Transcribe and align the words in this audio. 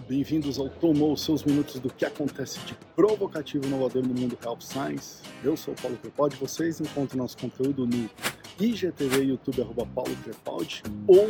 Bem-vindos 0.00 0.58
ao 0.58 0.70
Tomou 0.70 1.16
seus 1.18 1.44
minutos 1.44 1.78
do 1.78 1.92
que 1.92 2.06
acontece 2.06 2.58
de 2.60 2.74
provocativo 2.96 3.66
inovador 3.66 4.02
no 4.02 4.14
mundo 4.14 4.38
Health 4.42 4.60
Science. 4.60 5.22
Eu 5.44 5.54
sou 5.56 5.74
o 5.74 5.76
Paulo 5.80 5.98
Crepaldi, 5.98 6.36
vocês 6.36 6.80
encontram 6.80 7.18
nosso 7.18 7.36
conteúdo 7.36 7.86
no 7.86 8.08
IGTV, 8.58 9.24
YouTube, 9.24 9.60
arroba 9.60 9.84
Paulo 9.84 10.16
Crepaldi, 10.24 10.82
ou 11.06 11.28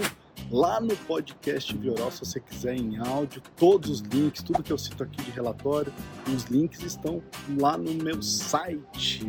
lá 0.50 0.80
no 0.80 0.94
podcast 0.96 1.76
Vioral, 1.76 2.12
se 2.12 2.20
você 2.20 2.38
quiser 2.38 2.76
em 2.76 2.98
áudio, 2.98 3.42
todos 3.56 3.90
os 3.90 4.00
links, 4.00 4.42
tudo 4.42 4.62
que 4.62 4.72
eu 4.72 4.78
cito 4.78 5.02
aqui 5.02 5.22
de 5.22 5.30
relatório, 5.32 5.92
os 6.32 6.44
links 6.44 6.82
estão 6.82 7.20
lá 7.58 7.76
no 7.76 7.92
meu 7.94 8.22
site. 8.22 9.26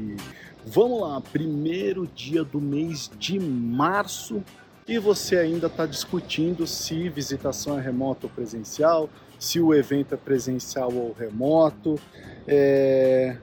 Vamos 0.66 1.02
lá, 1.02 1.20
primeiro 1.20 2.06
dia 2.08 2.44
do 2.44 2.62
mês 2.62 3.10
de 3.18 3.40
março 3.40 4.44
e 4.88 4.98
você 5.00 5.38
ainda 5.38 5.68
está 5.68 5.86
discutindo 5.86 6.68
se 6.68 7.08
visitação 7.10 7.80
é 7.80 7.82
remota 7.82 8.28
ou 8.28 8.30
presencial, 8.30 9.10
se 9.40 9.60
o 9.60 9.74
evento 9.74 10.14
é 10.14 10.18
presencial 10.18 10.94
ou 10.94 11.14
remoto. 11.14 12.00
É... 12.48 13.38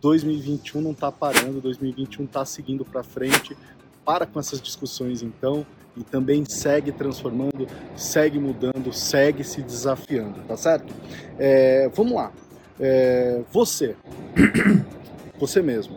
2021 0.00 0.80
não 0.80 0.92
está 0.92 1.12
parando, 1.12 1.60
2021 1.60 2.24
está 2.24 2.44
seguindo 2.44 2.84
para 2.84 3.02
frente. 3.02 3.56
Para 4.04 4.26
com 4.26 4.40
essas 4.40 4.60
discussões 4.60 5.22
então 5.22 5.64
e 5.96 6.02
também 6.02 6.44
segue 6.48 6.92
transformando, 6.92 7.66
segue 7.96 8.38
mudando, 8.38 8.92
segue 8.92 9.44
se 9.44 9.60
desafiando, 9.62 10.40
tá 10.48 10.56
certo? 10.56 10.92
É... 11.38 11.88
vamos 11.94 12.14
lá. 12.14 12.32
É... 12.78 13.42
você, 13.52 13.94
você 15.38 15.60
mesmo, 15.60 15.96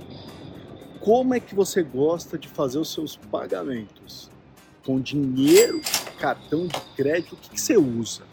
como 0.99 1.33
é 1.33 1.39
que 1.39 1.55
você 1.55 1.81
gosta 1.81 2.37
de 2.37 2.47
fazer 2.47 2.79
os 2.79 2.91
seus 2.91 3.15
pagamentos? 3.15 4.32
Com 4.85 4.99
dinheiro, 4.99 5.81
cartão 6.19 6.67
de 6.67 6.79
crédito, 6.95 7.33
o 7.33 7.37
que, 7.37 7.49
que 7.49 7.61
você 7.61 7.77
usa? 7.77 8.23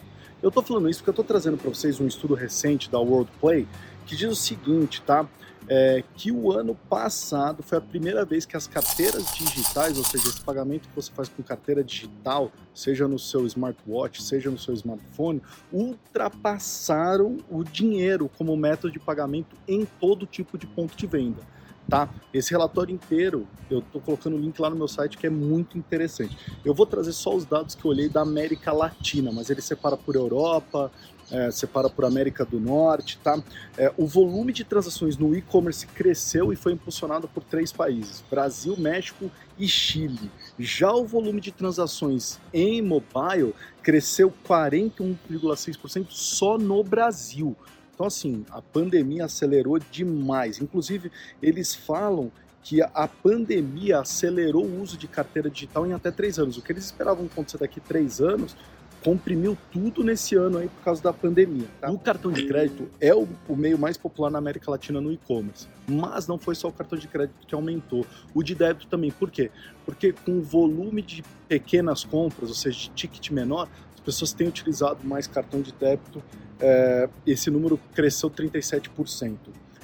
Eu 0.42 0.48
estou 0.48 0.62
falando 0.62 0.88
isso 0.88 1.00
porque 1.00 1.10
eu 1.10 1.12
estou 1.12 1.24
trazendo 1.24 1.56
para 1.56 1.68
vocês 1.68 2.00
um 2.00 2.06
estudo 2.06 2.34
recente 2.34 2.90
da 2.90 2.98
World 2.98 3.30
Play 3.40 3.66
que 4.06 4.16
diz 4.16 4.30
o 4.30 4.34
seguinte, 4.34 5.02
tá? 5.02 5.26
É, 5.68 6.02
que 6.16 6.32
o 6.32 6.50
ano 6.50 6.74
passado 6.74 7.62
foi 7.62 7.78
a 7.78 7.80
primeira 7.80 8.24
vez 8.24 8.44
que 8.44 8.56
as 8.56 8.66
carteiras 8.66 9.32
digitais, 9.34 9.96
ou 9.96 10.02
seja, 10.02 10.28
esse 10.28 10.40
pagamento 10.40 10.88
que 10.88 10.96
você 10.96 11.12
faz 11.12 11.28
com 11.28 11.42
carteira 11.44 11.84
digital, 11.84 12.50
seja 12.74 13.06
no 13.06 13.18
seu 13.20 13.46
smartwatch, 13.46 14.20
seja 14.20 14.50
no 14.50 14.58
seu 14.58 14.74
smartphone, 14.74 15.40
ultrapassaram 15.72 17.38
o 17.48 17.62
dinheiro 17.62 18.28
como 18.36 18.56
método 18.56 18.92
de 18.92 18.98
pagamento 18.98 19.54
em 19.68 19.86
todo 20.00 20.26
tipo 20.26 20.58
de 20.58 20.66
ponto 20.66 20.96
de 20.96 21.06
venda 21.06 21.59
tá? 21.88 22.08
Esse 22.32 22.50
relatório 22.52 22.94
inteiro, 22.94 23.46
eu 23.70 23.80
estou 23.80 24.00
colocando 24.00 24.36
o 24.36 24.38
link 24.38 24.58
lá 24.60 24.70
no 24.70 24.76
meu 24.76 24.88
site 24.88 25.18
que 25.18 25.26
é 25.26 25.30
muito 25.30 25.76
interessante. 25.76 26.36
Eu 26.64 26.74
vou 26.74 26.86
trazer 26.86 27.12
só 27.12 27.34
os 27.34 27.44
dados 27.44 27.74
que 27.74 27.84
eu 27.84 27.90
olhei 27.90 28.08
da 28.08 28.22
América 28.22 28.72
Latina, 28.72 29.32
mas 29.32 29.50
ele 29.50 29.60
separa 29.60 29.96
por 29.96 30.14
Europa, 30.14 30.90
é, 31.30 31.50
separa 31.50 31.88
por 31.88 32.04
América 32.04 32.44
do 32.44 32.58
Norte, 32.58 33.18
tá? 33.22 33.40
É, 33.78 33.92
o 33.96 34.06
volume 34.06 34.52
de 34.52 34.64
transações 34.64 35.16
no 35.16 35.34
e-commerce 35.34 35.86
cresceu 35.86 36.52
e 36.52 36.56
foi 36.56 36.72
impulsionado 36.72 37.28
por 37.28 37.42
três 37.44 37.72
países: 37.72 38.22
Brasil, 38.30 38.76
México 38.76 39.30
e 39.58 39.68
Chile. 39.68 40.30
Já 40.58 40.92
o 40.92 41.06
volume 41.06 41.40
de 41.40 41.52
transações 41.52 42.40
em 42.52 42.82
mobile 42.82 43.54
cresceu 43.82 44.32
41,6% 44.46 46.06
só 46.10 46.58
no 46.58 46.82
Brasil. 46.82 47.56
Então, 48.00 48.06
assim, 48.08 48.46
a 48.50 48.62
pandemia 48.62 49.26
acelerou 49.26 49.78
demais. 49.78 50.58
Inclusive, 50.58 51.12
eles 51.42 51.74
falam 51.74 52.32
que 52.62 52.80
a 52.80 53.06
pandemia 53.06 53.98
acelerou 53.98 54.64
o 54.64 54.80
uso 54.80 54.96
de 54.96 55.06
carteira 55.06 55.50
digital 55.50 55.86
em 55.86 55.92
até 55.92 56.10
três 56.10 56.38
anos. 56.38 56.56
O 56.56 56.62
que 56.62 56.72
eles 56.72 56.86
esperavam 56.86 57.26
acontecer 57.26 57.58
daqui 57.58 57.78
a 57.78 57.86
três 57.86 58.18
anos 58.18 58.56
comprimiu 59.04 59.56
tudo 59.70 60.02
nesse 60.02 60.34
ano 60.34 60.58
aí 60.58 60.68
por 60.68 60.82
causa 60.82 61.02
da 61.02 61.12
pandemia. 61.12 61.66
Tá? 61.78 61.90
O 61.90 61.98
cartão 61.98 62.32
de 62.32 62.46
crédito 62.46 62.88
é 63.00 63.14
o, 63.14 63.28
o, 63.46 63.54
meio 63.54 63.78
mais 63.78 63.96
popular 63.96 64.30
na 64.30 64.38
América 64.38 64.70
Latina 64.70 65.00
no 65.00 65.12
e-commerce, 65.12 65.68
mas 65.86 66.26
não 66.26 66.38
foi 66.38 66.54
só 66.54 66.68
o 66.68 66.72
cartão 66.72 66.98
de 66.98 67.08
crédito 67.08 67.46
que 67.46 67.54
aumentou, 67.54 68.06
o 68.34 68.42
de 68.42 68.54
débito 68.54 68.86
também. 68.86 69.10
Por 69.10 69.30
quê? 69.30 69.50
Porque 69.84 70.12
com 70.12 70.38
o 70.38 70.42
volume 70.42 71.02
de 71.02 71.22
pequenas 71.48 72.04
compras, 72.04 72.48
ou 72.48 72.54
seja, 72.54 72.78
de 72.78 72.90
ticket 72.90 73.30
menor, 73.30 73.68
as 74.00 74.04
pessoas 74.04 74.32
têm 74.32 74.48
utilizado 74.48 75.06
mais 75.06 75.26
cartão 75.26 75.60
de 75.60 75.72
débito 75.72 76.22
é, 76.58 77.08
esse 77.26 77.50
número 77.50 77.78
cresceu 77.94 78.30
37%. 78.30 79.36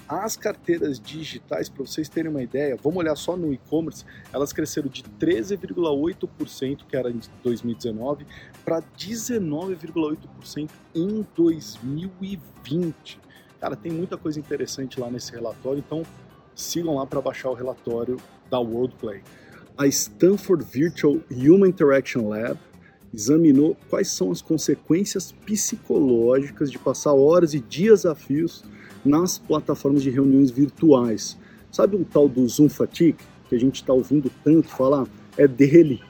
As 0.08 0.36
carteiras 0.36 1.00
digitais, 1.00 1.68
para 1.68 1.84
vocês 1.84 2.08
terem 2.08 2.30
uma 2.30 2.42
ideia, 2.42 2.78
vamos 2.80 2.98
olhar 2.98 3.16
só 3.16 3.36
no 3.36 3.52
e-commerce, 3.52 4.04
elas 4.32 4.52
cresceram 4.52 4.88
de 4.88 5.02
13,8%, 5.02 6.86
que 6.88 6.96
era 6.96 7.10
em 7.10 7.20
2019, 7.42 8.24
para 8.64 8.80
19,8% 8.80 10.70
em 10.94 11.26
2020. 11.34 13.20
Cara, 13.60 13.74
tem 13.74 13.90
muita 13.90 14.16
coisa 14.16 14.38
interessante 14.38 15.00
lá 15.00 15.10
nesse 15.10 15.32
relatório, 15.32 15.82
então 15.84 16.04
sigam 16.54 16.94
lá 16.94 17.04
para 17.04 17.20
baixar 17.20 17.50
o 17.50 17.54
relatório 17.54 18.16
da 18.48 18.60
WorldPlay. 18.60 19.22
A 19.76 19.88
Stanford 19.88 20.64
Virtual 20.64 21.16
Human 21.30 21.68
Interaction 21.68 22.28
Lab 22.28 22.56
examinou 23.16 23.74
quais 23.88 24.08
são 24.08 24.30
as 24.30 24.42
consequências 24.42 25.32
psicológicas 25.32 26.70
de 26.70 26.78
passar 26.78 27.14
horas 27.14 27.54
e 27.54 27.60
dias 27.60 28.04
a 28.04 28.14
fios 28.14 28.62
nas 29.02 29.38
plataformas 29.38 30.02
de 30.02 30.10
reuniões 30.10 30.50
virtuais. 30.50 31.38
Sabe 31.72 31.96
o 31.96 32.04
tal 32.04 32.28
do 32.28 32.46
Zoom 32.46 32.68
Fatigue, 32.68 33.16
que 33.48 33.54
a 33.54 33.58
gente 33.58 33.76
está 33.76 33.94
ouvindo 33.94 34.30
tanto 34.44 34.68
falar? 34.68 35.08
É 35.38 35.48
dele 35.48 36.02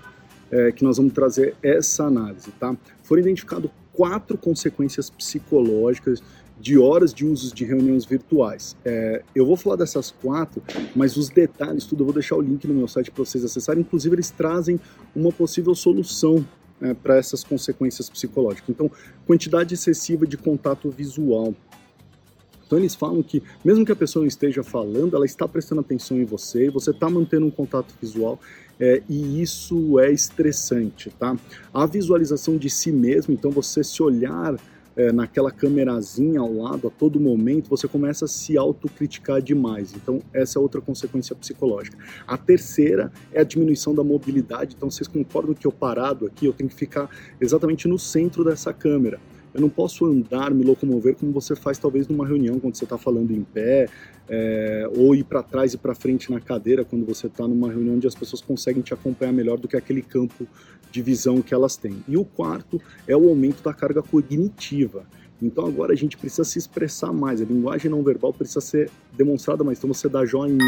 é, 0.51 0.73
que 0.73 0.83
nós 0.83 0.97
vamos 0.97 1.13
trazer 1.13 1.55
essa 1.63 2.05
análise, 2.05 2.51
tá? 2.59 2.77
Foram 3.05 3.23
identificadas 3.23 3.71
quatro 3.93 4.37
consequências 4.37 5.09
psicológicas 5.09 6.21
de 6.59 6.77
horas 6.77 7.15
de 7.15 7.25
usos 7.25 7.53
de 7.53 7.65
reuniões 7.65 8.05
virtuais. 8.05 8.77
É, 8.85 9.23
eu 9.33 9.47
vou 9.47 9.57
falar 9.57 9.77
dessas 9.77 10.11
quatro, 10.11 10.61
mas 10.95 11.17
os 11.17 11.29
detalhes, 11.29 11.85
tudo, 11.85 12.01
eu 12.01 12.07
vou 12.07 12.15
deixar 12.15 12.35
o 12.35 12.41
link 12.41 12.67
no 12.67 12.75
meu 12.75 12.89
site 12.89 13.13
para 13.13 13.25
vocês 13.25 13.45
acessarem. 13.45 13.83
Inclusive, 13.83 14.17
eles 14.17 14.31
trazem 14.31 14.81
uma 15.15 15.31
possível 15.31 15.75
solução 15.75 16.45
é, 16.81 16.95
para 16.95 17.17
essas 17.17 17.43
consequências 17.43 18.09
psicológicas. 18.09 18.69
Então, 18.69 18.91
quantidade 19.27 19.75
excessiva 19.75 20.27
de 20.27 20.37
contato 20.37 20.91
visual. 20.91 21.55
Então 22.67 22.79
eles 22.79 22.95
falam 22.95 23.23
que 23.23 23.43
mesmo 23.65 23.87
que 23.87 23.93
a 23.93 23.97
pessoa 23.97 24.23
não 24.23 24.27
esteja 24.27 24.63
falando, 24.63 25.15
ela 25.15 25.25
está 25.25 25.47
prestando 25.47 25.81
atenção 25.81 26.19
em 26.19 26.25
você, 26.25 26.69
você 26.69 26.91
está 26.91 27.09
mantendo 27.09 27.47
um 27.47 27.51
contato 27.51 27.95
visual 28.01 28.41
é, 28.79 29.03
e 29.09 29.41
isso 29.41 29.99
é 30.01 30.11
estressante, 30.11 31.11
tá? 31.11 31.37
A 31.73 31.87
visualização 31.87 32.57
de 32.57 32.69
si 32.69 32.91
mesmo, 32.91 33.33
então 33.33 33.51
você 33.51 33.85
se 33.85 34.03
olhar 34.03 34.57
é, 34.97 35.13
naquela 35.13 35.51
câmerazinha 35.51 36.41
ao 36.41 36.53
lado 36.53 36.89
a 36.89 36.91
todo 36.91 37.21
momento, 37.21 37.69
você 37.69 37.87
começa 37.87 38.25
a 38.25 38.29
se 38.29 38.57
autocriticar 38.57 39.43
demais. 39.43 39.95
Então, 39.95 40.21
essa 40.33 40.59
é 40.59 40.63
outra 40.63 40.81
consequência 40.81 41.37
psicológica. 41.37 41.99
A 42.27 42.39
terceira 42.39 43.13
é 43.33 43.41
a 43.41 43.45
diminuição 43.45 43.95
da 43.95 44.03
mobilidade. 44.03 44.75
Então, 44.77 44.91
vocês 44.91 45.07
concordam 45.07 45.55
que 45.55 45.67
eu 45.67 45.73
parado 45.73 46.27
aqui, 46.27 46.47
eu 46.47 46.53
tenho 46.53 46.71
que 46.71 46.77
ficar 46.77 47.11
exatamente 47.41 47.87
no 47.87 47.99
centro 47.99 48.43
dessa 48.43 48.73
câmera. 48.73 49.21
Eu 49.57 49.63
não 49.63 49.71
posso 49.71 50.05
andar, 50.05 50.53
me 50.53 50.63
locomover 50.63 51.17
como 51.17 51.33
você 51.33 51.57
faz 51.57 51.79
talvez 51.79 52.07
numa 52.07 52.27
reunião 52.27 52.61
quando 52.61 52.77
você 52.77 52.85
está 52.85 52.99
falando 52.99 53.31
em 53.31 53.43
pé, 53.43 53.89
é, 54.29 54.87
ou 54.95 55.15
ir 55.15 55.25
para 55.25 55.43
trás 55.43 55.73
e 55.73 55.79
para 55.79 55.95
frente 55.95 56.31
na 56.31 56.39
cadeira 56.39 56.85
quando 56.85 57.07
você 57.07 57.27
está 57.27 57.49
numa 57.49 57.71
reunião 57.71 57.95
onde 57.95 58.07
as 58.07 58.15
pessoas 58.15 58.43
conseguem 58.43 58.83
te 58.83 58.93
acompanhar 58.93 59.33
melhor 59.33 59.57
do 59.57 59.67
que 59.67 59.75
aquele 59.75 60.03
campo 60.03 60.47
de 60.93 61.01
visão 61.01 61.41
que 61.41 61.55
elas 61.55 61.75
têm. 61.75 62.05
E 62.07 62.19
o 62.19 62.25
quarto 62.25 62.79
é 63.09 63.17
o 63.17 63.31
aumento 63.31 63.63
da 63.63 63.73
carga 63.73 64.03
cognitiva. 64.03 65.07
Então 65.41 65.67
agora 65.67 65.95
a 65.95 65.97
gente 65.97 66.19
precisa 66.19 66.45
se 66.45 66.59
expressar 66.59 67.13
mais, 67.13 67.41
a 67.41 67.45
linguagem 67.45 67.91
não 67.91 68.03
verbal 68.03 68.35
precisa 68.35 68.61
ser 68.61 68.91
demonstrada 69.17 69.65
mais. 69.65 69.79
Então 69.79 69.93
você 69.93 70.07
dá 70.07 70.27
joinha, 70.27 70.59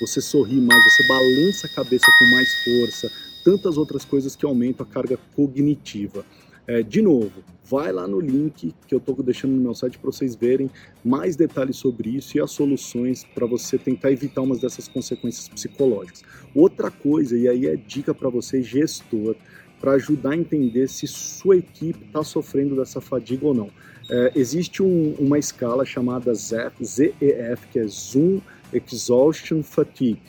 você 0.00 0.20
sorri 0.20 0.60
mais, 0.60 0.82
você 0.82 1.06
balança 1.06 1.68
a 1.68 1.70
cabeça 1.70 2.06
com 2.18 2.24
mais 2.34 2.48
força, 2.64 3.08
tantas 3.44 3.76
outras 3.76 4.04
coisas 4.04 4.34
que 4.34 4.44
aumentam 4.44 4.84
a 4.84 4.92
carga 4.92 5.16
cognitiva. 5.36 6.24
É, 6.66 6.82
de 6.82 7.00
novo, 7.00 7.44
vai 7.64 7.92
lá 7.92 8.08
no 8.08 8.18
link 8.18 8.74
que 8.86 8.94
eu 8.94 8.98
estou 8.98 9.14
deixando 9.22 9.52
no 9.52 9.60
meu 9.60 9.74
site 9.74 9.98
para 9.98 10.10
vocês 10.10 10.34
verem 10.34 10.68
mais 11.04 11.36
detalhes 11.36 11.76
sobre 11.76 12.10
isso 12.10 12.36
e 12.36 12.40
as 12.40 12.50
soluções 12.50 13.24
para 13.24 13.46
você 13.46 13.78
tentar 13.78 14.10
evitar 14.10 14.42
umas 14.42 14.60
dessas 14.60 14.88
consequências 14.88 15.48
psicológicas. 15.48 16.24
Outra 16.54 16.90
coisa, 16.90 17.36
e 17.36 17.48
aí 17.48 17.66
é 17.66 17.76
dica 17.76 18.12
para 18.12 18.28
você, 18.28 18.62
gestor, 18.62 19.36
para 19.80 19.92
ajudar 19.92 20.30
a 20.30 20.36
entender 20.36 20.88
se 20.88 21.06
sua 21.06 21.56
equipe 21.56 22.04
está 22.06 22.24
sofrendo 22.24 22.74
dessa 22.74 23.00
fadiga 23.00 23.46
ou 23.46 23.54
não. 23.54 23.70
É, 24.10 24.32
existe 24.34 24.82
um, 24.82 25.14
uma 25.18 25.38
escala 25.38 25.84
chamada 25.84 26.32
ZEF, 26.34 27.66
que 27.70 27.78
é 27.78 27.86
Zoom 27.86 28.40
Exhaustion 28.72 29.62
Fatigue, 29.62 30.22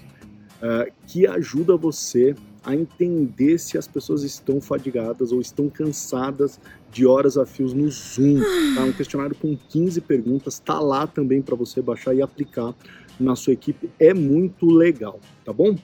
é, 0.62 0.92
que 1.08 1.26
ajuda 1.26 1.78
você 1.78 2.36
a 2.68 2.76
entender 2.76 3.58
se 3.58 3.78
as 3.78 3.88
pessoas 3.88 4.24
estão 4.24 4.60
fadigadas 4.60 5.32
ou 5.32 5.40
estão 5.40 5.70
cansadas 5.70 6.60
de 6.92 7.06
horas 7.06 7.38
a 7.38 7.46
fios 7.46 7.72
no 7.72 7.90
Zoom. 7.90 8.42
Tá? 8.76 8.84
Um 8.84 8.92
questionário 8.92 9.34
com 9.38 9.56
15 9.56 10.02
perguntas, 10.02 10.56
está 10.56 10.78
lá 10.78 11.08
também 11.08 11.42
para 11.42 11.56
você 11.56 11.82
baixar 11.82 12.14
e 12.14 12.22
aplicar 12.22 12.76
na 13.18 13.38
sua 13.38 13.54
equipe. 13.54 13.90
É 13.98 14.14
muito 14.14 14.66
legal, 14.66 15.18
tá 15.46 15.54
bom? 15.54 15.78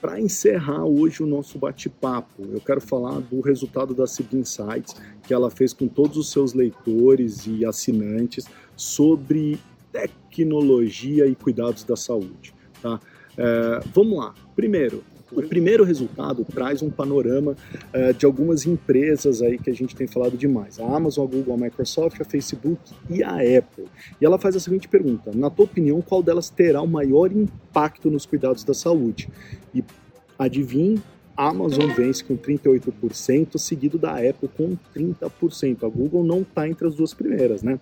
para 0.00 0.20
encerrar 0.20 0.84
hoje 0.84 1.22
o 1.22 1.26
nosso 1.26 1.58
bate-papo, 1.58 2.42
eu 2.52 2.60
quero 2.60 2.80
falar 2.80 3.18
do 3.18 3.40
resultado 3.40 3.94
da 3.94 4.04
CB 4.04 4.36
Insights 4.36 4.94
que 5.22 5.32
ela 5.32 5.50
fez 5.50 5.72
com 5.72 5.88
todos 5.88 6.16
os 6.18 6.30
seus 6.30 6.52
leitores 6.52 7.46
e 7.46 7.64
assinantes 7.64 8.44
sobre 8.76 9.58
tecnologia 9.90 11.26
e 11.26 11.34
cuidados 11.34 11.82
da 11.82 11.96
saúde. 11.96 12.54
Tá? 12.82 13.00
É, 13.38 13.80
vamos 13.92 14.18
lá. 14.18 14.34
Primeiro, 14.54 15.02
o 15.32 15.42
primeiro 15.42 15.84
resultado 15.84 16.44
traz 16.44 16.82
um 16.82 16.90
panorama 16.90 17.56
uh, 17.92 18.14
de 18.14 18.24
algumas 18.24 18.66
empresas 18.66 19.42
aí 19.42 19.58
que 19.58 19.70
a 19.70 19.74
gente 19.74 19.94
tem 19.94 20.06
falado 20.06 20.36
demais: 20.36 20.78
a 20.78 20.84
Amazon, 20.84 21.26
a 21.26 21.30
Google, 21.30 21.54
a 21.54 21.56
Microsoft, 21.56 22.20
a 22.20 22.24
Facebook 22.24 22.80
e 23.10 23.22
a 23.22 23.34
Apple. 23.34 23.86
E 24.20 24.24
ela 24.24 24.38
faz 24.38 24.54
a 24.56 24.60
seguinte 24.60 24.88
pergunta: 24.88 25.30
na 25.34 25.50
tua 25.50 25.64
opinião, 25.64 26.00
qual 26.00 26.22
delas 26.22 26.48
terá 26.48 26.80
o 26.80 26.86
maior 26.86 27.32
impacto 27.32 28.10
nos 28.10 28.26
cuidados 28.26 28.64
da 28.64 28.74
saúde? 28.74 29.28
E 29.74 29.84
adivinhe, 30.38 31.02
Amazon 31.36 31.90
vence 31.90 32.24
com 32.24 32.36
38%, 32.36 33.58
seguido 33.58 33.98
da 33.98 34.12
Apple 34.12 34.48
com 34.56 34.76
30%. 34.94 35.84
A 35.84 35.88
Google 35.88 36.24
não 36.24 36.40
está 36.40 36.68
entre 36.68 36.86
as 36.86 36.94
duas 36.94 37.12
primeiras, 37.12 37.62
né? 37.62 37.78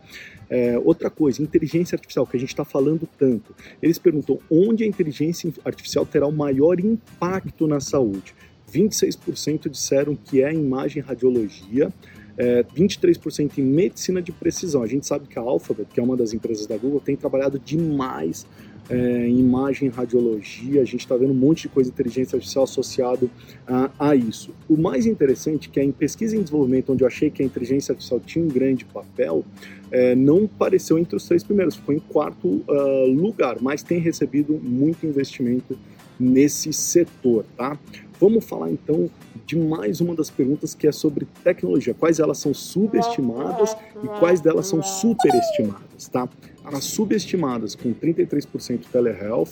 É, 0.51 0.79
outra 0.79 1.09
coisa, 1.09 1.43
inteligência 1.43 1.95
artificial, 1.95 2.27
que 2.27 2.37
a 2.37 2.41
gente 2.41 2.49
está 2.49 2.65
falando 2.65 3.09
tanto. 3.19 3.55
Eles 3.81 3.99
perguntam 3.99 4.39
onde 4.51 4.83
a 4.85 4.87
inteligência 4.87 5.53
artificial 5.65 6.05
terá 6.05 6.27
o 6.27 6.33
maior 6.33 6.81
impacto 6.81 7.67
na 7.67 7.81
saúde. 7.81 8.35
26% 8.73 9.69
disseram 9.69 10.17
que 10.17 10.43
é 10.43 10.53
imagem 10.53 11.03
radiologia, 11.03 11.93
é, 12.37 12.65
23% 12.65 13.59
em 13.59 13.63
medicina 13.63 14.21
de 14.21 14.33
precisão. 14.33 14.83
A 14.83 14.87
gente 14.87 15.07
sabe 15.07 15.29
que 15.29 15.39
a 15.39 15.43
Alphabet, 15.43 15.89
que 15.93 16.01
é 16.01 16.03
uma 16.03 16.17
das 16.17 16.33
empresas 16.33 16.67
da 16.67 16.77
Google, 16.77 17.01
tem 17.01 17.15
trabalhado 17.15 17.59
demais 17.59 18.47
é, 18.89 19.29
imagem, 19.29 19.89
radiologia, 19.89 20.83
a 20.83 20.85
gente 20.85 21.01
está 21.01 21.17
vendo 21.17 21.31
um 21.31 21.37
monte 21.37 21.63
de 21.63 21.69
coisa 21.69 21.91
de 21.91 21.95
inteligência 21.95 22.37
artificial 22.37 22.65
associado 22.65 23.31
a, 23.67 23.91
a, 23.99 24.15
isso. 24.15 24.51
O 24.69 24.77
mais 24.77 25.07
interessante 25.07 25.69
é 25.69 25.73
que 25.73 25.81
em 25.81 25.93
pesquisa 25.93 26.37
e 26.37 26.41
desenvolvimento, 26.41 26.93
onde 26.93 27.03
eu 27.03 27.09
achei 27.09 27.31
que 27.31 27.43
a 27.43 27.47
inteligência 27.47 27.93
artificial 27.93 28.21
tinha 28.21 28.45
um 28.45 28.49
grande 28.49 28.85
papel, 28.85 29.45
é, 29.91 30.15
não 30.15 30.45
apareceu 30.45 30.99
entre 30.99 31.17
os 31.17 31.27
três 31.27 31.43
primeiros, 31.43 31.77
ficou 31.77 31.95
em 31.95 32.01
quarto 32.01 32.47
uh, 32.49 33.07
lugar, 33.13 33.59
mas 33.61 33.83
tem 33.83 34.01
recebido 34.01 34.55
muito 34.63 35.07
investimento 35.07 35.79
nesse 36.19 36.73
setor, 36.73 37.45
tá? 37.57 37.79
Vamos 38.21 38.45
falar 38.45 38.71
então 38.71 39.11
de 39.45 39.59
mais 39.59 40.01
uma 40.01 40.15
das 40.15 40.31
perguntas 40.31 40.75
que 40.75 40.87
é 40.87 40.93
sobre 40.93 41.27
tecnologia. 41.43 41.93
Quais 41.95 42.19
elas 42.19 42.39
são 42.39 42.55
subestimadas 42.55 43.77
e 44.03 44.09
quais 44.19 44.41
delas 44.41 44.67
são 44.67 44.83
superestimadas, 44.83 46.09
tá? 46.09 46.29
As 46.65 46.85
subestimadas 46.85 47.75
com 47.75 47.93
33% 47.93 48.81
telehealth, 48.91 49.51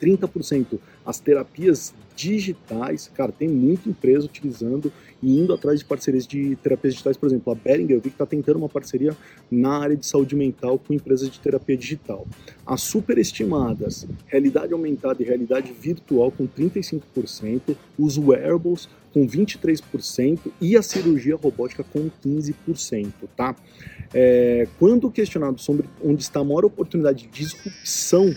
30% 0.00 0.78
as 1.04 1.18
terapias 1.18 1.94
digitais, 2.14 3.10
cara, 3.14 3.30
tem 3.30 3.48
muita 3.48 3.88
empresa 3.88 4.26
utilizando 4.26 4.92
e 5.22 5.38
indo 5.38 5.52
atrás 5.54 5.78
de 5.78 5.84
parcerias 5.84 6.26
de 6.26 6.56
terapias 6.56 6.94
digitais, 6.94 7.16
por 7.16 7.26
exemplo, 7.26 7.52
a 7.52 7.54
Behringer, 7.54 7.96
eu 7.96 8.00
vi 8.00 8.10
que 8.10 8.14
está 8.16 8.26
tentando 8.26 8.56
uma 8.56 8.68
parceria 8.68 9.16
na 9.50 9.78
área 9.78 9.96
de 9.96 10.04
saúde 10.04 10.34
mental 10.34 10.78
com 10.78 10.92
empresas 10.92 11.30
de 11.30 11.38
terapia 11.38 11.76
digital. 11.76 12.26
As 12.66 12.82
superestimadas, 12.82 14.06
realidade 14.26 14.72
aumentada 14.72 15.22
e 15.22 15.26
realidade 15.26 15.72
virtual 15.72 16.30
com 16.30 16.46
35%, 16.46 17.76
os 17.98 18.18
wearables 18.18 18.88
com 19.12 19.26
23% 19.26 20.38
e 20.60 20.76
a 20.76 20.82
cirurgia 20.82 21.36
robótica 21.36 21.84
com 21.84 22.10
15%, 22.24 23.12
tá? 23.36 23.56
É, 24.12 24.66
quando 24.78 25.10
questionado 25.10 25.60
sobre 25.60 25.88
onde 26.02 26.22
está 26.22 26.40
a 26.40 26.44
maior 26.44 26.64
oportunidade 26.64 27.26
de 27.26 27.28
disrupção 27.28 28.34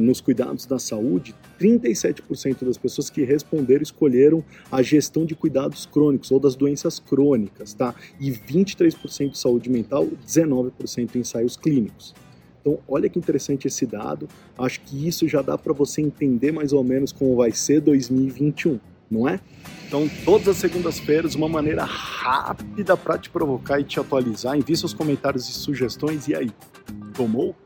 nos 0.00 0.20
cuidados 0.20 0.66
da 0.66 0.78
saúde, 0.78 1.34
37% 1.58 2.64
das 2.64 2.76
pessoas 2.76 3.08
que 3.08 3.22
responderam 3.24 3.82
escolheram 3.82 4.44
a 4.70 4.82
gestão 4.82 5.24
de 5.24 5.34
cuidados 5.34 5.86
crônicos 5.86 6.30
ou 6.30 6.38
das 6.38 6.54
doenças 6.54 6.98
crônicas, 6.98 7.74
tá? 7.74 7.94
E 8.20 8.30
23% 8.30 9.30
de 9.30 9.38
saúde 9.38 9.70
mental, 9.70 10.06
19% 10.26 11.16
em 11.16 11.20
ensaios 11.20 11.56
clínicos. 11.56 12.14
Então, 12.60 12.78
olha 12.86 13.08
que 13.08 13.18
interessante 13.18 13.66
esse 13.66 13.86
dado. 13.86 14.28
Acho 14.58 14.80
que 14.82 15.06
isso 15.06 15.26
já 15.26 15.40
dá 15.40 15.56
para 15.56 15.72
você 15.72 16.02
entender 16.02 16.52
mais 16.52 16.72
ou 16.72 16.84
menos 16.84 17.12
como 17.12 17.36
vai 17.36 17.52
ser 17.52 17.80
2021, 17.80 18.78
não 19.10 19.28
é? 19.28 19.40
Então, 19.86 20.06
todas 20.24 20.48
as 20.48 20.56
segundas-feiras, 20.58 21.34
uma 21.34 21.48
maneira 21.48 21.84
rápida 21.84 22.94
para 22.94 23.16
te 23.16 23.30
provocar 23.30 23.80
e 23.80 23.84
te 23.84 23.98
atualizar. 23.98 24.56
Envie 24.56 24.76
seus 24.76 24.92
comentários 24.92 25.48
e 25.48 25.52
sugestões. 25.52 26.28
E 26.28 26.34
aí, 26.34 26.50
tomou? 27.14 27.56